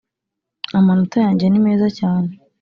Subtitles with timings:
[0.77, 2.29] amanota yanjye nimeza cyane.